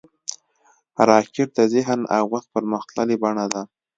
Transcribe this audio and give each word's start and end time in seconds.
راکټ 1.09 1.49
د 1.57 1.59
ذهن 1.73 1.99
او 2.15 2.23
وس 2.33 2.45
پرمختللې 2.53 3.15
بڼه 3.23 3.45
ده 3.53 3.61